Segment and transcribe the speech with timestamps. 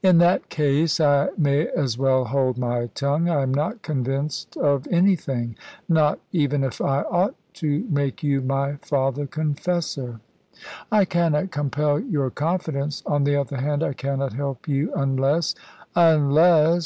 [0.00, 3.28] "In that case I may as well hold my tongue.
[3.28, 5.56] I am not convinced of anything,
[5.88, 10.20] not even if I ought to make you my father confessor."
[10.92, 13.02] "I cannot compel your confidence.
[13.06, 15.56] On the other hand, I cannot help you unless"
[15.96, 16.78] "Unless!